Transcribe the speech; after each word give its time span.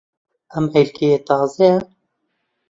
ئەم 0.53 0.65
ھێلکەیە 0.73 1.17
تازەیە. 1.27 1.75